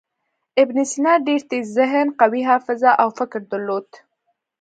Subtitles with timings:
[0.61, 3.87] ابن سینا ډېر تېز ذهن، قوي حافظه او فکر درلود.